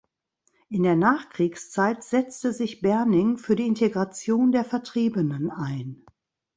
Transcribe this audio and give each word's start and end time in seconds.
In 0.69 0.81
der 0.81 0.95
Nachkriegszeit 0.95 2.03
setzte 2.03 2.53
sich 2.53 2.81
Berning 2.81 3.37
für 3.37 3.55
die 3.55 3.67
Integration 3.67 4.51
der 4.51 4.65
Vertriebenen 4.65 5.51
ein. 5.51 6.07